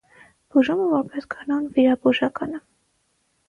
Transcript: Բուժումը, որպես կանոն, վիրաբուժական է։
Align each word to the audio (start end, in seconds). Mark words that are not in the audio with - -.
Բուժումը, 0.55 0.87
որպես 0.93 1.29
կանոն, 1.35 1.69
վիրաբուժական 1.77 2.61
է։ 2.61 2.67